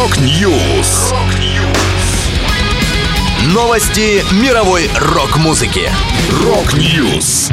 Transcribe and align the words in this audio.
Rock 0.00 0.50
News. 0.50 1.12
Новости 3.52 4.22
мировой 4.42 4.88
рок-музыки. 4.98 5.90
Rock 6.42 6.90
News. 6.90 7.50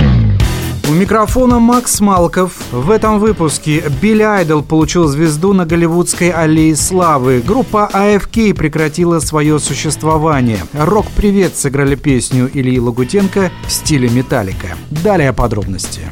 У 0.87 0.93
микрофона 0.93 1.59
Макс 1.59 1.99
Малков. 1.99 2.53
В 2.71 2.89
этом 2.91 3.19
выпуске 3.19 3.83
Билли 4.01 4.23
Айдол 4.23 4.63
получил 4.63 5.07
звезду 5.07 5.51
на 5.51 5.65
Голливудской 5.65 6.29
аллее 6.29 6.77
славы. 6.77 7.43
Группа 7.45 7.89
AFK 7.91 8.53
прекратила 8.53 9.19
свое 9.19 9.59
существование. 9.59 10.59
Рок-привет 10.71 11.57
сыграли 11.57 11.95
песню 11.95 12.49
Ильи 12.53 12.79
Лагутенко 12.79 13.51
в 13.67 13.71
стиле 13.73 14.07
Металлика. 14.07 14.77
Далее 14.89 15.33
подробности. 15.33 16.03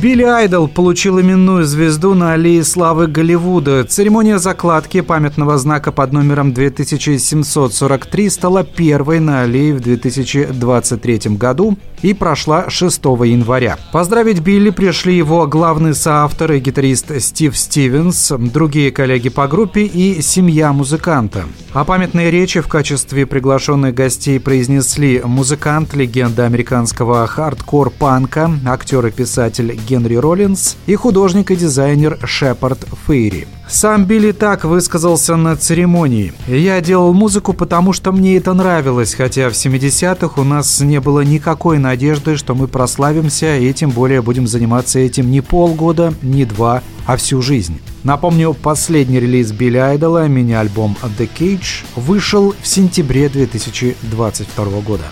Билли 0.00 0.22
Айдол 0.22 0.68
получил 0.68 1.20
именную 1.20 1.64
звезду 1.64 2.14
на 2.14 2.32
аллее 2.32 2.64
славы 2.64 3.08
Голливуда. 3.08 3.84
Церемония 3.84 4.38
закладки 4.38 5.00
памятного 5.00 5.58
знака 5.58 5.92
под 5.92 6.12
номером 6.12 6.54
2743 6.54 8.30
стала 8.30 8.64
первой 8.64 9.20
на 9.20 9.42
аллее 9.42 9.74
в 9.74 9.80
2023 9.80 11.36
году 11.36 11.76
и 12.02 12.14
прошла 12.14 12.68
6 12.68 13.04
января. 13.04 13.78
Поздравить 13.92 14.40
Билли 14.40 14.70
пришли 14.70 15.16
его 15.16 15.46
главный 15.46 15.94
соавтор 15.94 16.52
и 16.52 16.58
гитарист 16.58 17.20
Стив 17.20 17.56
Стивенс, 17.56 18.32
другие 18.38 18.90
коллеги 18.90 19.28
по 19.28 19.46
группе 19.46 19.82
и 19.82 20.20
семья 20.22 20.72
музыканта. 20.72 21.44
А 21.72 21.84
памятные 21.84 22.30
речи 22.30 22.60
в 22.60 22.68
качестве 22.68 23.24
приглашенных 23.24 23.94
гостей 23.94 24.38
произнесли 24.40 25.22
музыкант, 25.24 25.94
легенда 25.94 26.46
американского 26.46 27.26
хардкор-панка, 27.26 28.50
актер 28.66 29.06
и 29.06 29.10
писатель 29.10 29.78
Генри 29.86 30.16
Роллинс 30.16 30.76
и 30.86 30.94
художник 30.94 31.50
и 31.50 31.56
дизайнер 31.56 32.18
Шепард 32.24 32.86
Фейри. 33.06 33.46
Сам 33.68 34.04
Билли 34.04 34.32
так 34.32 34.64
высказался 34.64 35.36
на 35.36 35.56
церемонии. 35.56 36.34
«Я 36.46 36.80
делал 36.80 37.14
музыку, 37.14 37.54
потому 37.54 37.92
что 37.92 38.12
мне 38.12 38.36
это 38.36 38.52
нравилось, 38.52 39.14
хотя 39.14 39.48
в 39.48 39.54
70-х 39.54 40.40
у 40.40 40.44
нас 40.44 40.80
не 40.80 41.00
было 41.00 41.20
никакой 41.20 41.78
надежды, 41.78 42.36
что 42.36 42.54
мы 42.54 42.68
прославимся 42.68 43.56
и 43.56 43.72
тем 43.72 43.90
более 43.90 44.20
будем 44.20 44.46
заниматься 44.46 44.98
этим 44.98 45.30
не 45.30 45.40
полгода, 45.40 46.12
не 46.20 46.44
два, 46.44 46.82
а 47.06 47.16
всю 47.16 47.40
жизнь». 47.40 47.80
Напомню, 48.04 48.52
последний 48.52 49.20
релиз 49.20 49.52
Билли 49.52 49.78
Айдола, 49.78 50.28
мини-альбом 50.28 50.96
«The 51.18 51.28
Cage», 51.38 51.84
вышел 51.96 52.54
в 52.60 52.66
сентябре 52.66 53.28
2022 53.28 54.64
года. 54.80 55.04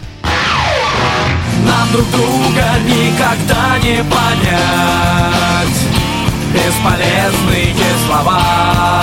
Нам 1.66 1.92
друг 1.92 2.10
друга 2.10 2.64
никогда 2.84 3.78
не 3.78 4.02
понять. 4.04 5.80
Бесполезные 6.52 7.74
слова. 8.06 9.02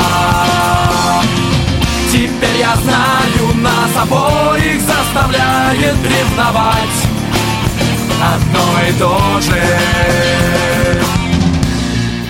Теперь 2.12 2.58
я 2.60 2.76
знаю, 2.76 3.56
нас 3.56 4.04
обоих 4.04 4.82
заставляет 4.82 5.96
ревновать. 6.04 7.00
Одно 8.20 8.88
и 8.88 8.94
то 8.94 9.42
же 9.42 10.37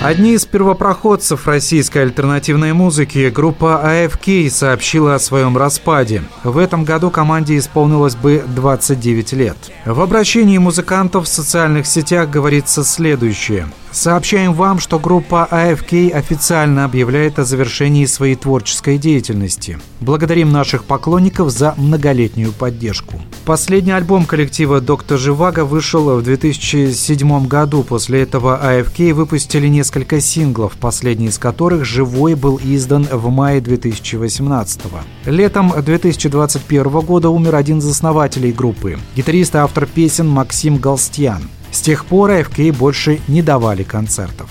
Одни 0.04 0.34
из 0.34 0.46
первопроходцев 0.46 1.48
российской 1.48 2.04
альтернативной 2.04 2.72
музыки, 2.74 3.32
группа 3.34 3.82
AFK, 3.84 4.48
сообщила 4.52 5.16
о 5.16 5.20
своем 5.20 5.58
распаде. 5.58 6.22
В 6.44 6.60
этом 6.60 6.84
году 6.84 7.10
команде 7.10 7.58
исполнилось 7.58 8.16
бы 8.16 8.44
29 8.48 9.34
лет. 9.34 9.58
В 9.86 10.00
обращении 10.00 10.60
музыкантов 10.60 11.26
в 11.26 11.28
социальных 11.28 11.88
сетях 11.88 12.30
говорится 12.30 12.84
следующее. 12.84 13.70
Сообщаем 13.92 14.54
вам, 14.54 14.80
что 14.80 15.00
группа 15.00 15.48
AFK 15.50 16.12
официально 16.12 16.86
объявляет 16.86 17.40
о 17.40 17.44
завершении 17.44 18.06
своей 18.06 18.36
творческой 18.36 19.00
деятельности. 19.00 19.80
Благодарим 20.00 20.52
наших 20.52 20.84
поклонников 20.84 21.50
за 21.50 21.74
многолетнюю 21.76 22.54
поддержку. 22.54 23.20
Последний 23.48 23.94
альбом 23.94 24.26
коллектива 24.26 24.82
«Доктор 24.82 25.18
Живаго» 25.18 25.64
вышел 25.64 26.18
в 26.18 26.22
2007 26.22 27.48
году. 27.48 27.82
После 27.82 28.24
этого 28.24 28.60
AFK 28.62 29.14
выпустили 29.14 29.68
несколько 29.68 30.20
синглов, 30.20 30.74
последний 30.74 31.28
из 31.28 31.38
которых 31.38 31.86
«Живой» 31.86 32.36
был 32.36 32.60
издан 32.62 33.08
в 33.10 33.30
мае 33.30 33.62
2018 33.62 34.82
Летом 35.28 35.72
2021 35.74 36.84
года 37.00 37.30
умер 37.30 37.56
один 37.56 37.78
из 37.78 37.88
основателей 37.88 38.52
группы– 38.52 39.00
гитарист 39.16 39.56
и 39.56 39.60
автор 39.60 39.86
песен 39.86 40.28
Максим 40.28 40.76
Галстьян. 40.76 41.44
С 41.72 41.80
тех 41.80 42.06
пор 42.06 42.32
AFK 42.32 42.74
больше 42.74 43.22
не 43.30 43.42
давали 43.42 43.84
концертов. 43.84 44.50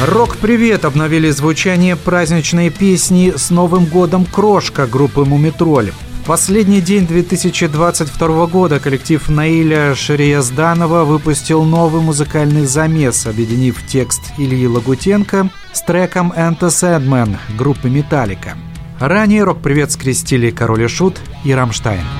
«Рок-привет» 0.00 0.86
обновили 0.86 1.28
звучание 1.28 1.94
праздничной 1.94 2.70
песни 2.70 3.34
«С 3.36 3.50
Новым 3.50 3.84
годом 3.84 4.24
Крошка» 4.24 4.86
группы 4.86 5.26
«Мумитроль». 5.26 5.92
Последний 6.26 6.80
день 6.80 7.06
2022 7.06 8.46
года 8.46 8.80
коллектив 8.80 9.28
Наиля 9.28 9.94
Шериязданова 9.94 11.04
выпустил 11.04 11.64
новый 11.64 12.00
музыкальный 12.00 12.64
замес, 12.64 13.26
объединив 13.26 13.86
текст 13.86 14.22
Ильи 14.38 14.66
Лагутенко 14.66 15.50
с 15.72 15.82
треком 15.82 16.32
«Enter 16.34 16.70
Sandman» 16.70 17.36
группы 17.58 17.90
«Металлика». 17.90 18.56
Ранее 19.00 19.44
рок-привет 19.44 19.92
скрестили 19.92 20.50
Король 20.50 20.84
и 20.84 20.88
Шут 20.88 21.18
и 21.44 21.52
Рамштайн. 21.52 22.19